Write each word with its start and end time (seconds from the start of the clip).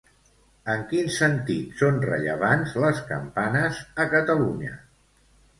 En 0.75 0.79
quin 0.93 1.11
sentit 1.15 1.75
són 1.83 2.01
rellevants 2.07 2.73
les 2.85 3.05
campanes 3.13 3.83
a 4.07 4.11
Catalunya? 4.15 4.75